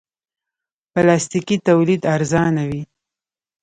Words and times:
پلاستيکي 0.93 1.57
تولید 1.67 2.01
ارزانه 2.15 2.63
وي. 2.69 2.81